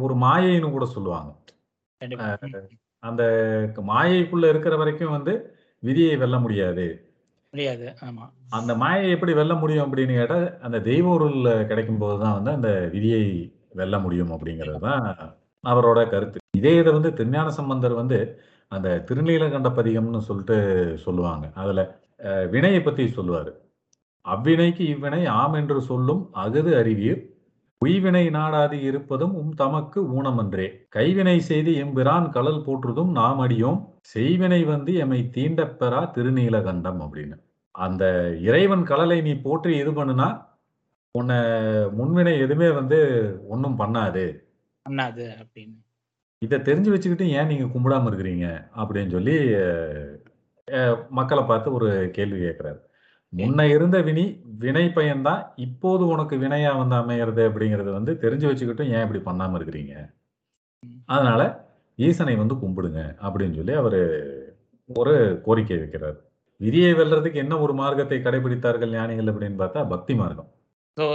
ஒரு 0.03 0.15
மாயைன்னு 0.17 0.69
கூட 0.71 0.85
சொல்லுவாங்க. 0.91 1.29
அந்த 3.03 3.23
மாயைக்குள்ள 3.89 4.45
இருக்கிற 4.49 4.75
வரைக்கும் 4.75 5.11
வந்து 5.11 5.33
விதியை 5.83 6.15
வெல்ல 6.17 6.37
முடியாது. 6.39 6.85
முடியாது. 7.53 7.87
ஆமா. 8.07 8.25
அந்த 8.51 8.71
மாயையை 8.75 9.11
எப்படி 9.11 9.33
வெல்ல 9.33 9.53
முடியும் 9.55 9.85
அப்படின்னு 9.85 10.15
கேட்டா, 10.19 10.37
அந்த 10.61 10.77
தெய்வ 10.81 11.07
அருள் 11.15 11.37
கிடைக்கும்போது 11.71 12.17
தான் 12.23 12.37
வந்து 12.37 12.51
அந்த 12.51 12.71
விதியை 12.93 13.23
வெல்ல 13.73 13.99
முடியும் 13.99 14.31
அப்படிங்கிறது 14.35 14.79
தான் 14.81 15.05
அவரோட 15.63 15.99
கருத்து. 16.09 16.39
இதே 16.57 16.73
இத 16.77 16.91
வந்து 16.91 17.11
திருஞான 17.13 17.49
சம்பந்தர் 17.51 17.93
வந்து 17.93 18.19
அந்த 18.71 18.89
திருநீலகண்ட 19.07 19.69
பதிகம்னு 19.77 20.21
சொல்லிட்டு 20.29 20.57
சொல்லுவாங்க. 21.05 21.45
அதுல 21.55 21.81
வினைய 22.53 22.77
பத்தி 22.83 23.03
சொல்லுவாரு. 23.17 23.51
"அவ்வினைக்கு 24.25 24.83
இவ்வினை 24.93 25.21
ஆம் 25.35 25.53
என்று 25.53 25.79
சொல்லும் 25.83 26.21
அஃது 26.43 26.73
அறிவீர். 26.77 27.21
உய்வினை 27.85 28.29
நாடாது 28.29 28.71
இருப்பதும் 28.71 29.35
உம் 29.35 29.53
தமக்கு 29.53 30.01
ஊனமன்றே. 30.03 30.87
கைவினை 30.89 31.39
செய்து 31.39 31.71
எம்பிரான் 31.71 32.29
கழல் 32.29 32.63
போற்றுதும் 32.65 33.11
நாம் 33.11 33.39
அறியோம். 33.39 33.93
செய்வினை 34.15 34.65
வந்து 34.65 34.93
எமைத் 34.93 35.37
தீண்டப் 35.37 35.75
பெறா 35.79 36.11
திருநீலகண்டம்" 36.11 37.01
அப்படின்னு. 37.01 37.43
அந்த 37.71 38.35
இறைவன் 38.41 38.83
கழலை 38.83 39.21
நீ 39.21 39.33
போற்றி 39.33 39.77
இது 39.77 39.91
பண்ணுனா, 39.91 40.45
உன்ன 41.11 41.33
முன்வினை 41.97 42.37
எதுவுமே 42.39 42.69
வந்து 42.69 42.99
ஒண்ணும் 43.47 43.79
பண்ணாது. 43.79 44.37
பண்ணாது 44.89 45.29
அப்படின்னு. 45.43 45.77
இத 46.39 46.57
தெரிஞ்சு 46.57 46.89
வச்சுக்கிட்டு 46.89 47.33
ஏன் 47.33 47.47
நீங்க 47.47 47.63
கும்பிடாம 47.63 48.03
இருக்கிறீங்க? 48.03 48.67
அப்படின்னு 48.77 49.09
சொல்லி 49.09 49.37
மக்கள 51.15 51.45
பார்த்து 51.45 51.73
ஒரு 51.73 52.09
கேள்வி 52.13 52.39
கேட்கிறாரு. 52.39 52.79
முன்ன 53.35 53.61
இருந்த 53.69 53.97
வினி 54.01 54.23
வினை 54.61 54.83
பயன்தான் 54.89 55.41
இப்போது 55.65 56.03
உனக்கு 56.07 56.35
வினையா 56.37 56.71
வந்து 56.77 56.95
அமையிறது 56.95 57.41
அப்படிங்கறது 57.47 57.91
வந்து 57.91 58.11
தெரிஞ்சு 58.23 58.45
வச்சுக்கிட்டும் 58.49 58.91
ஏன் 58.95 59.03
இப்படி 59.05 59.21
பண்ணாம 59.25 59.57
இருக்கிறீங்க. 59.59 59.93
அதனால 61.09 61.41
ஈசனை 61.99 62.35
வந்து 62.35 62.55
கும்பிடுங்க 62.55 63.01
அப்படின்னு 63.21 63.57
சொல்லி 63.57 63.73
அவரு 63.73 63.99
ஒரு 64.89 65.13
கோரிக்கை 65.45 65.77
வைக்கிறார் 65.77 66.17
விதியை 66.61 66.91
வெல்றதுக்கு 66.93 67.41
என்ன 67.43 67.53
ஒரு 67.57 67.73
மார்க்கத்தை 67.73 68.17
கடைபிடித்தார்கள் 68.19 68.93
ஞானிகள் 68.93 69.31
அப்படின்னு 69.31 69.61
பார்த்தா 69.61 69.81
பக்தி 69.87 70.13
மார்க்கம் 70.15 70.49
ஸோ 70.97 71.05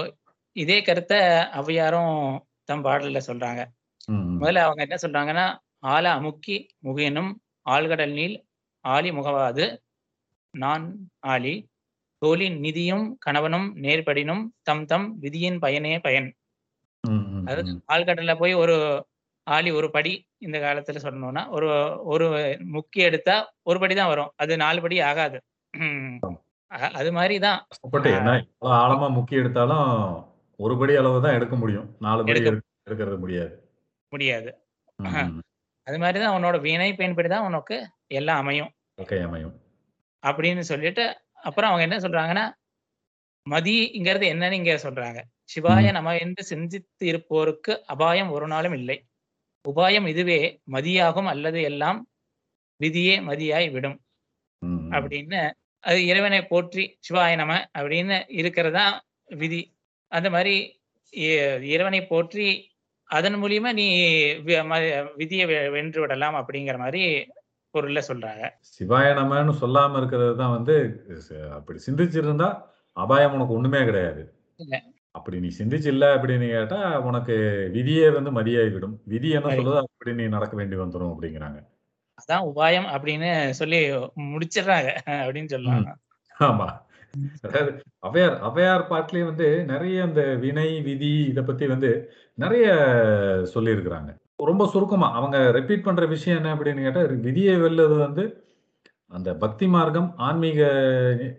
இதே 0.56 0.78
கருத்தை 0.82 1.18
ஔவையாரும் 1.58 2.14
தம் 2.64 2.84
பாடல்ல 2.84 3.20
சொல்றாங்க. 3.28 3.60
முதல்ல 4.34 4.64
அவங்க 4.66 4.82
என்ன 4.86 4.96
சொல்றாங்கன்னா 5.02 5.46
ஆல 5.86 6.04
அமுக்கி 6.18 6.56
முகினும் 6.84 7.30
ஆழ்கடல் 7.66 8.14
நீள் 8.14 8.36
ஆலி 8.84 9.10
முகவாது 9.12 9.64
நான் 10.54 10.84
ஆலி 11.32 11.54
தோழின் 12.24 12.58
நிதியும் 12.58 13.16
கணவனும் 13.18 13.76
நேர்படினும் 13.76 14.42
தம் 14.62 14.84
தம் 14.84 15.18
விதியின் 15.18 15.58
பயனே 15.58 15.98
பயன். 15.98 16.28
அதாவது. 17.44 17.82
ஆழ்கடல்ல 17.88 18.38
போய் 18.38 18.54
ஒரு 18.54 18.76
ஆளி 19.46 19.70
ஒரு 19.70 19.90
படி 19.90 20.12
இந்த 20.38 20.58
காலத்துல 20.58 20.96
சொல்லணும்னா 21.02 21.48
ஒரு 21.48 21.68
ஒரு 22.04 22.26
முக்கி 22.72 23.00
எடுத்தா 23.00 23.36
ஒரு 23.62 23.78
படி 23.78 23.94
தான் 23.94 24.08
வரும். 24.08 24.32
அது 24.36 24.56
நாலு 24.56 24.80
படி 24.80 25.00
ஆகாது. 25.00 25.38
அது 26.68 27.12
மாதிரி 27.12 27.38
தான் 27.38 27.64
கஷ்டப்பட்டு 27.68 28.10
என்ன 28.10 28.46
எவ்வளவு 28.58 28.80
ஆழமா 28.80 29.06
முக்கி 29.16 29.30
எடுத்தாலும் 29.30 29.88
ஒரு 30.56 30.78
படி 30.78 30.94
அளவு 30.94 31.22
தான் 31.22 31.32
எடுக்க 31.32 31.56
முடியும். 31.56 31.96
நாலு 32.00 32.24
படி 32.24 32.40
எடுக்க- 32.40 32.60
எடுக்க- 32.84 33.04
எடுக்கிறது 33.04 33.18
முடியாது. 33.18 33.52
முடியாது. 34.08 34.50
அது 35.86 35.98
மாதிரி 35.98 36.18
தான் 36.24 36.34
உன்னோட 36.36 36.60
வினை 36.60 36.94
பயன்படி 36.94 37.28
தான் 37.28 37.44
உனக்கு 37.44 37.76
எல்லாம் 38.06 38.38
அமையும். 38.38 38.70
அமையும். 39.24 39.54
அப்படின்னு 40.22 40.60
சொல்லிட்டு 40.60 41.04
அப்புறம் 41.44 41.70
அவங்க 41.70 41.85
என்ன 41.88 41.99
சொல்றாங்கன்னா 41.99 42.44
மதிங்கிறது 43.47 44.25
என்னன்னு 44.32 44.59
இங்க 44.61 44.75
சொல்றாங்க 44.85 45.20
சிவாய. 45.52 45.87
நம 45.97 46.09
என்று 46.25 46.42
சிந்தித்து 46.50 47.04
இருப்போருக்கு 47.11 47.73
அபாயம் 47.94 48.30
ஒரு 48.30 48.47
நாளும் 48.49 48.76
இல்லை 48.80 48.97
உபாயம் 49.64 50.06
இதுவே 50.12 50.40
மதியாகும் 50.75 51.30
அல்லது 51.32 51.61
எல்லாம் 51.70 51.99
விதியே 52.80 53.16
மதியாய் 53.28 53.68
விடும். 53.75 53.97
அப்படின்னு 54.92 55.40
அது 55.85 55.99
இறைவனை 56.06 56.40
போற்றி 56.47 56.85
சிவாய 57.06 57.32
நம 57.37 57.52
அப்படின்னு 57.78 58.16
இருக்கிறதா 58.40 58.87
விதி 59.35 59.61
அந்த 60.12 60.28
மாதிரி 60.30 60.54
இறைவனை 61.68 62.00
போற்றி 62.06 62.47
அதன் 63.11 63.37
மூலியமா 63.42 63.70
நீ 63.78 63.87
விதியை 65.20 65.44
வென்று 65.76 66.00
விடலாம் 66.02 66.37
அப்படிங்கிற 66.40 66.76
மாதிரி 66.78 67.02
பொருள்ல 67.74 68.00
சொல்றாங்க. 68.08 68.44
சிவாய 68.76 69.08
நமன்னு 69.18 69.52
சொல்லாம 69.62 69.98
இருக்கிறது 70.00 70.34
தான் 70.40 70.54
வந்து 70.56 70.76
அப்படி 71.58 71.78
சிந்திச்சிருந்தா 71.86 72.48
அபாயம் 72.96 73.34
உனக்கு 73.36 73.56
ஒண்ணுமே 73.58 73.82
கிடையாது. 73.84 74.22
அப்படி 75.14 75.36
நீ 75.44 75.48
சிந்திச்சு 75.58 75.88
இல்ல 75.94 76.06
அப்படின்னு 76.16 76.48
கேட்டா 76.54 76.80
உனக்கு 77.08 77.36
விதியே 77.76 78.08
வந்து 78.16 78.30
மதியாகி 78.38 78.72
விடும் 78.74 78.96
விதி 79.12 79.30
என்ன. 79.38 79.54
சொல்லுதோ 79.58 79.78
அப்படி 79.84 80.12
நீ 80.20 80.26
நடக்க 80.36 80.54
வேண்டி 80.56 80.76
வந்துரும் 80.82 81.12
அப்படிங்கிறாங்க. 81.14 81.58
அதான் 82.18 82.46
உபாயம் 82.50 82.88
அப்படின்னு 82.94 83.30
சொல்லி 83.60 83.80
முடிச்சிடுறாங்க 84.32 84.90
அப்படின்னு 85.20 85.52
சொல்லலாம். 85.54 85.86
ஆமா. 86.40 86.68
அதாவது 87.46 87.70
அவையார் 88.08 88.36
அவையார் 88.48 88.90
பாட்டிலேயே 88.90 89.24
வந்து 89.30 89.46
நிறைய 89.70 90.02
அந்த 90.02 90.22
வினை 90.44 90.68
விதி 90.88 91.12
இத 91.30 91.40
பத்தி 91.42 91.64
வந்து 91.66 91.90
நிறைய 92.38 92.66
சொல்லியிருக்கிறாங்க. 93.54 94.10
ரொம்ப 94.47 94.66
சுருக்கமா 94.66 95.12
அவங்க 95.12 95.50
ரிப்பீட் 95.50 95.85
பண்ற 95.85 96.06
விஷயம் 96.06 96.38
என்ன 96.38 96.54
அப்படின்னு 96.54 96.82
கேட்டா 96.82 97.02
விதியை 97.20 97.56
வெல்லுவது 97.56 97.99
வந்து 97.99 98.25
அந்த 99.11 99.35
பக்தி 99.37 99.66
மார்க்கம் 99.66 100.14
ஆன்மீக 100.18 100.61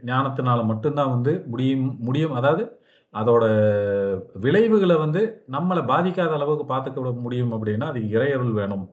ஞானத்தினால 0.06 0.66
மட்டும்தான் 0.66 1.10
வந்து 1.10 1.44
முடியும் 1.48 1.98
முடியும். 2.00 2.34
அதாவது 2.34 2.64
அதோட 3.14 3.46
விளைவுகளை 4.36 4.96
வந்து 4.96 5.22
நம்மளை 5.52 5.82
பாதிக்காத 5.88 6.32
அளவுக்கு 6.32 6.74
பார்த்துக்க 6.74 7.22
முடியும் 7.22 7.54
அப்படின்னா 7.54 7.84
அது 7.86 8.00
இறையருள் 8.10 8.52
வேணும் 8.52 8.86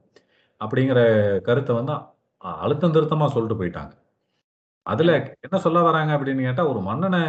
அப்படிங்கிற 0.61 0.99
கருத்தை 1.41 1.75
வந்து 1.75 1.93
அ- 2.41 2.57
அழுத்தம் 2.61 2.93
திருத்தமா 2.93 3.27
சொல்லிட்டு 3.27 3.63
போயிட்டாங்க. 3.63 3.93
அதுல 4.85 5.11
என்ன 5.41 5.57
சொல்ல 5.59 5.81
வராங்க 5.81 6.17
அப்படின்னு 6.17 6.41
கேட்டா 6.41 6.67
ஒரு 6.67 6.79
மன்னனை 6.81 7.21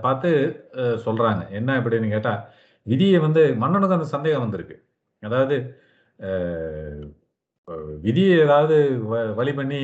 பார்த்து 0.00 0.30
சொல்றாங்க. 1.06 1.50
என்ன 1.50 1.80
அப்படின்னு 1.80 2.08
கேட்டா 2.10 2.32
விதியை 2.86 3.18
வந்து 3.20 3.56
மன்னனுக்கு 3.56 3.94
அந்த 3.94 4.06
சந்தேகம் 4.06 4.40
வந்திருக்கு. 4.40 4.76
அதாவது 5.22 5.56
விதியை 8.04 8.34
ஏதாவது 8.38 8.76
வழி 9.38 9.52
பண்ணி 9.52 9.78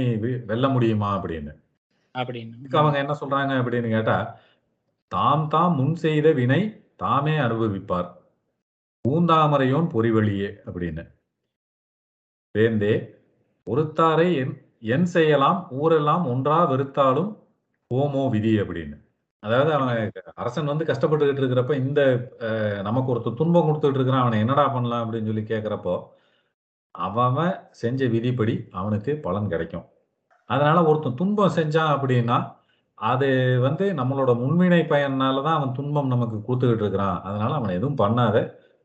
வெல்ல 0.50 0.66
முடியுமா 0.69 1.11
அப்படின்னு. 1.16 1.52
அப்படின்னு. 2.14 2.55
அவங்க 2.73 2.99
என்ன 2.99 3.14
சொல்றாங்க 3.21 3.52
அப்படின்னு 3.61 3.88
கேட்டா 3.90 4.16
தாம் 5.12 5.49
தாம் 5.49 5.75
முன் 5.75 5.97
செய்த 5.97 6.28
வினை 6.33 6.61
தாமே 6.97 7.35
அனுபவிப்பார். 7.37 8.09
பூந்தாமரையோன் 9.05 9.88
பொறிவழியே 9.95 10.50
அப்படின்னு. 10.66 11.05
வேந்தே 12.55 12.95
ஒருத்தாரை 13.66 14.28
என் 14.37 14.55
என் 14.95 15.07
செய்யலாம் 15.07 15.61
ஊரெல்லாம் 15.81 16.25
ஒன்றா 16.26 16.59
வெறுத்தாலும் 16.73 17.31
ஓமோ 17.90 18.23
விதி 18.31 18.52
அப்படின்னு. 18.61 18.97
அதாவது 19.43 19.71
அவன் 19.73 19.90
அரசன் 20.35 20.64
வந்து 20.64 20.85
கஷ்டப்பட்டுக்கிட்டு 20.85 21.43
இருக்கிறப்ப 21.43 21.75
இந்த 21.76 22.00
நமக்கு 22.83 23.12
ஒருத்தர் 23.14 23.40
துன்பம் 23.40 23.69
கொடுத்துட்டு 23.69 23.99
இருக்கிறான் 23.99 24.25
அவனை 24.25 24.38
என்னடா 24.40 24.64
பண்ணலாம் 24.69 25.05
அப்படின்னு 25.05 25.31
சொல்லி 25.31 25.45
கேட்கிறப்போ 25.52 25.95
அவன் 27.07 27.53
செஞ்ச 27.75 28.07
விதிப்படி 28.07 28.55
அவனுக்கு 28.73 29.12
பலன் 29.19 29.49
கிடைக்கும். 29.49 29.87
அதனால 30.50 30.79
ஒருத்தன் 30.85 31.19
துன்பம் 31.19 31.57
செஞ்சான் 31.57 31.95
அப்படின்னா 31.95 32.38
அது 32.99 33.29
வந்து 33.61 33.85
நம்மளோட 33.93 34.31
முன்வினை 34.41 34.81
பயனால 34.88 35.43
தான் 35.43 35.59
அவன் 35.59 35.73
துன்பம் 35.73 36.12
நமக்கு 36.12 36.37
கொடுத்துக்கிட்டு 36.38 36.85
இருக்கிறான். 36.85 37.19
அதனால 37.25 37.53
அவன் 37.55 37.76
எதுவும் 37.79 37.99
பண்ணாத. 37.99 38.37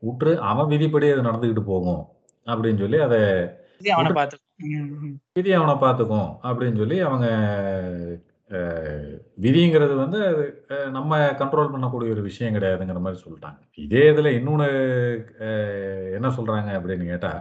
விட்டுரு 0.03 0.33
அவன் 0.49 0.67
விதிப்படி 0.67 1.07
அது 1.11 1.21
நடந்துக்கிட்டு 1.21 1.65
போகும். 1.65 2.01
அப்படின்னு 2.47 2.79
சொல்லி 2.79 2.99
அதை. 3.01 3.19
விதி 5.35 5.51
அவனை 5.53 5.75
பார்த்துக்கும். 5.81 6.29
அப்படின்னு 6.43 6.77
சொல்லி 6.77 6.97
அவங்க 7.01 7.27
விதிங்கிறது 9.37 9.93
வந்து 10.01 10.19
அது, 10.27 10.43
நம்ம 10.91 11.11
கண்ட்ரோல் 11.39 11.73
பண்ணக்கூடிய 11.73 12.09
ஒரு 12.15 12.23
விஷயம் 12.25 12.55
கிடையாதுங்கிற 12.55 12.99
மாதிரி 12.99 13.21
சொல்லிட்டாங்க. 13.23 13.59
இதே 13.85 14.03
இதுல 14.11 14.29
இன்னொன்னு 14.37 14.67
அஹ், 15.47 15.77
என்ன 16.17 16.29
சொல்றாங்க 16.37 16.69
அப்படின்னு 16.79 17.05
கேட்டா 17.05 17.31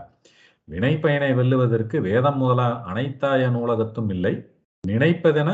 வினை 0.70 0.92
பயனை 0.98 1.28
வெல்லுவதற்கு 1.32 1.96
வேதம் 2.00 2.36
முதலா 2.36 2.66
அனைத்தாய 2.90 3.42
நூலகத்தும் 3.56 4.10
இல்லை. 4.10 4.34
நினைப்பதென 4.84 5.50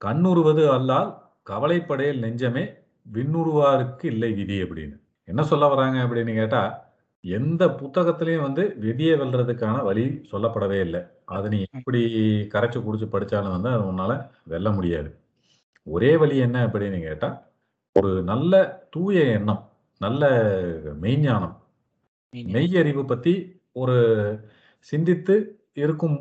கண்ணுறுவது 0.00 0.64
அல்லால் 0.76 1.10
கவலைப்படையல் 1.50 2.22
நெஞ்சமே 2.24 2.64
விண்ணுருவாருக்கு 3.06 4.04
இல்லை 4.12 4.30
விதி 4.32 4.56
அப்படின்னு. 4.62 4.96
என்ன 5.28 5.42
சொல்ல 5.42 5.66
வராங்க 5.66 5.98
அப்படின்னு 5.98 6.34
கேட்டா 6.34 6.62
எந்த 7.24 7.62
புத்தகத்திலையும் 7.80 8.46
வந்து 8.46 8.62
விதியை 8.76 9.14
வெல்றதுக்கான 9.20 9.76
வழி 9.82 10.04
சொல்லப்படவே 10.32 10.78
இல்லை. 10.80 11.00
அது 11.36 11.48
நீ 11.48 11.58
எப்படி 11.72 12.00
கரைச்சு 12.54 12.78
குடிச்சு 12.86 13.06
படிச்சாலும் 13.12 13.54
வந்து 13.56 13.70
அது 13.74 13.84
உன்னால 13.92 14.12
வெல்ல 14.44 14.70
முடியாது. 14.70 15.10
ஒரே 15.86 16.12
வழி 16.16 16.36
என்ன 16.46 16.66
அப்படின்னு 16.66 17.00
கேட்டா 17.00 17.30
ஒரு 17.92 18.12
நல்ல 18.22 18.54
தூய 18.90 19.24
எண்ணம் 19.38 19.62
நல்ல 20.00 20.24
மெய்ஞானம். 21.02 21.54
மெய்யறிவு 22.54 23.04
பத்தி 23.06 23.34
ஒரு 23.76 23.96
சிந்தித்து 24.92 25.34
இருக்கும் 25.76 26.16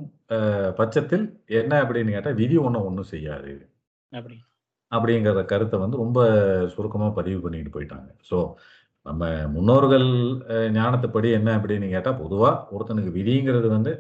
பட்சத்தில் 0.78 1.26
என்ன 1.60 1.74
அப்படின்னு 1.82 2.16
கேட்டா 2.16 2.32
விதி 2.40 2.56
ஒன்றும் 2.64 2.88
ஒன்றும் 2.88 3.12
செய்யாது. 3.12 3.52
அப்படி. 4.14 4.36
அப்படிங்கிற 4.92 5.44
கருத்தை 5.52 5.78
வந்து 5.82 5.98
ரொம்ப 5.98 6.20
சுருக்கமா 6.74 7.08
பதிவு 7.18 7.40
பண்ணிட்டு 7.44 7.76
போயிட்டாங்க. 7.76 8.10
ஸோ 8.30 8.38
நம்ம 9.06 9.24
முன்னோர்கள் 9.54 10.08
ஞானத்துப்படி 10.76 11.30
என்ன 11.38 11.50
அப்படின்னு 11.58 11.88
கேட்டா 11.94 12.12
பொதுவா 12.20 12.52
ஒருத்தனுக்கு 12.74 13.12
விதிங்கிறது 13.18 13.70
வந்து 13.74 13.94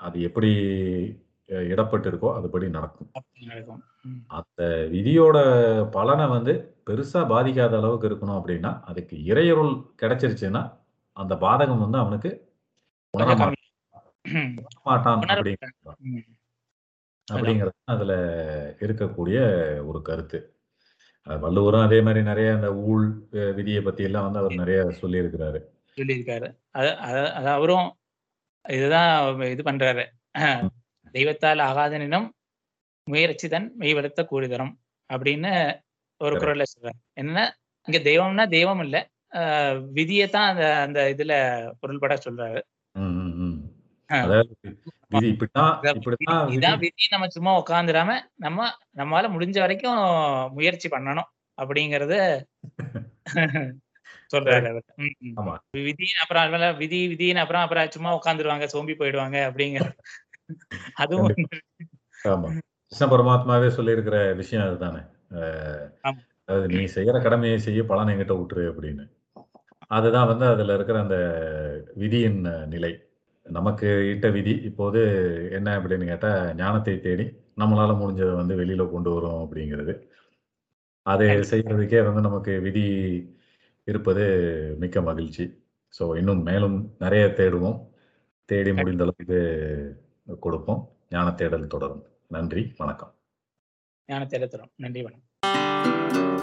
அது 0.00 0.16
எப்படி 0.28 0.50
அஹ், 1.48 1.66
இடப்பட்டு 1.72 2.08
இருக்கோ 2.10 2.28
அதுபடி 2.36 2.66
நடக்கும். 2.70 3.08
அந்த 4.36 4.60
விதியோட 4.94 5.36
பலனை 5.94 6.26
வந்து 6.32 6.52
பெருசா 6.86 7.20
பாதிக்காத 7.30 7.74
அளவுக்கு 7.80 8.08
இருக்கணும் 8.10 8.38
அப்படின்னா 8.38 8.72
அதுக்கு 8.86 9.16
இறையருள் 9.30 9.72
கிடைச்சிருச்சுன்னா 10.02 10.62
அந்த 11.16 11.34
பாதகம் 11.42 11.84
வந்து 11.84 11.98
அவனுக்கு 12.02 12.30
மாட்டான். 14.84 15.20
அப்படிங்கிறது 17.32 17.70
அதுல 17.84 18.12
இருக்கக்கூடிய 18.80 19.38
ஒரு 19.86 20.02
கருத்து. 20.02 20.38
வள்ளுவரும் 21.22 21.80
அதே 21.80 22.00
மாதிரி 22.00 22.24
நிறைய 22.24 22.54
அந்த 22.54 22.74
ஊழ் 22.74 23.06
விதியை 23.30 23.80
பத்தி 23.80 24.02
எல்லாம் 24.02 24.24
வந்து 24.24 24.38
அவர் 24.38 24.54
நிறைய 24.54 24.80
சொல்லியிருக்கிறாரு. 25.00 25.60
சொல்லியிருக்காரு. 25.96 26.48
அது 26.70 26.96
அவரும் 27.46 27.96
இதுதான் 28.68 29.40
இது 29.40 29.62
பண்றாரு. 29.62 30.04
தெய்வத்தால் 31.12 31.62
ஆகாதனினும் 31.62 32.28
முயற்சிதன் 33.10 33.70
மெய்வெடுத்த 33.78 34.26
கூடிதரும் 34.30 34.72
அப்படின்னு 35.12 35.80
ஒரு. 36.16 36.36
குரல்ல 36.36 36.62
சொல்றாரு. 36.74 37.00
என்னன்னா 37.20 37.44
இங்க 37.86 38.10
தெய்வம்னா 38.10 38.48
தெய்வம் 38.48 38.80
இல்ல. 38.80 39.08
ஆஹ் 39.32 39.90
விதியை 39.90 40.28
தான் 40.28 40.48
அந்த 40.50 40.64
அந்த 40.80 41.14
இதுல 41.16 41.32
பொருள்பட 41.80 42.14
சொல்றாரு. 42.24 42.60
நம்ம 47.10 47.28
சும்மா 47.28 47.52
உட்காந்துடாம 47.62 48.10
நம்ம 48.36 48.68
நம்மளால 48.96 49.30
முடிஞ்ச 49.30 49.58
வரைக்கும் 49.58 50.00
முயற்சி 50.52 50.88
பண்ணணும் 50.88 51.28
அப்படிங்கறத 51.58 52.14
சொல்றாரு 54.34 54.66
அவர். 54.70 54.84
ம், 54.96 55.14
ம். 55.20 55.34
ஆமா. 55.36 55.54
விதி 55.80 56.06
அப்புறம் 56.22 56.76
விதி 56.78 57.00
விதின்னு 57.08 57.36
அப்புறம் 57.36 57.62
அப்புறம் 57.62 57.90
சும்மா 57.90 58.12
உட்காந்துருவாங்க 58.16 58.66
சோம்பி 58.72 58.94
போயிடுவாங்க 58.94 59.38
அப்படிங்கிற 59.48 59.84
அதுவும். 61.02 61.34
ஆமா. 62.24 62.48
கிருஷ்ண 62.92 63.06
பரமாத்மாவே 63.06 63.68
சொல்லியிருக்கிற 63.76 64.18
விஷயம் 64.36 64.66
அதுதானே. 64.66 65.02
அதாவது 66.48 66.66
நீ 66.74 66.84
செய்யற 66.94 67.22
கடமையை 67.22 67.58
செய்ய 67.58 67.82
பலன் 67.84 68.08
என்கிட்ட 68.08 68.34
விட்டுரு 68.36 68.64
அப்படின்னு. 68.72 69.04
அதுதான் 69.90 70.26
வந்து 70.26 70.46
அதுல 70.46 70.74
இருக்கிற 70.74 71.00
அந்த 71.00 71.16
விதியின் 71.96 72.40
நிலை. 72.68 72.92
நமக்கு 73.50 74.10
இட்ட 74.10 74.30
விதி 74.30 74.50
இப்போது 74.50 75.00
என்ன 75.52 75.78
அப்படின்னு 75.78 76.04
கேட்டா 76.04 76.54
ஞானத்தை 76.54 77.00
தேடி 77.00 77.24
நம்மளால 77.56 77.92
முடிஞ்சதை 78.00 78.34
வந்து 78.34 78.56
வெளியில 78.56 78.90
கொண்டு 78.90 79.10
வரும் 79.10 79.42
அப்படிங்கிறது. 79.44 79.94
அது 81.02 81.26
கண்டிப்பா. 81.26 81.48
செய்யறதுக்கே 81.50 82.04
வந்து 82.04 82.20
நமக்கு 82.20 82.60
விதி 82.60 82.84
இருப்பது 83.84 84.24
மிக்க 84.78 85.00
மகிழ்ச்சி. 85.00 85.44
ஸோ 85.98 86.16
இன்னும் 86.16 86.42
மேலும் 86.42 86.96
நிறைய 86.98 87.26
தேடுவோம். 87.26 87.78
தேடி 88.44 88.72
முடிந்த 88.72 89.04
அளவுக்கு 89.04 89.40
கொடுப்போம். 90.40 90.90
ஞான 91.10 91.30
தேடல் 91.30 91.66
தொடரும். 91.66 92.04
நன்றி. 92.26 92.74
வணக்கம். 92.78 93.14
ஞானத்தை 94.06 94.40
எடுத்துரும் 94.40 94.72
நன்றி 94.76 95.02
வணக்கம். 95.02 96.35